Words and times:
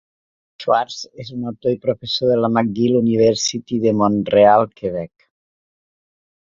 Schwarcz 0.61 0.95
és 1.23 1.29
un 1.35 1.43
autor 1.51 1.75
i 1.75 1.79
professor 1.83 2.33
de 2.33 2.39
la 2.41 2.51
McGill 2.55 2.97
University 3.03 3.81
de 3.87 3.95
Montreal, 4.03 4.71
Quebec. 4.83 5.33